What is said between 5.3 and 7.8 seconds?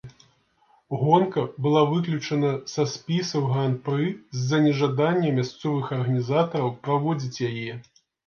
мясцовых арганізатараў праводзіць яе.